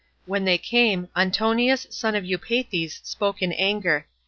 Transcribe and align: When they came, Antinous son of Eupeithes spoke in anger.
When 0.25 0.45
they 0.45 0.57
came, 0.57 1.09
Antinous 1.15 1.85
son 1.91 2.15
of 2.15 2.23
Eupeithes 2.25 3.01
spoke 3.05 3.39
in 3.43 3.51
anger. 3.53 4.07